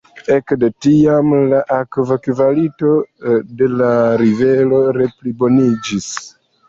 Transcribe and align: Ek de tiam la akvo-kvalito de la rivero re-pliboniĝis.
Ek 0.35 0.51
de 0.61 0.69
tiam 0.85 1.35
la 1.51 1.59
akvo-kvalito 1.75 2.95
de 3.61 3.69
la 3.83 3.93
rivero 4.23 4.81
re-pliboniĝis. 4.99 6.09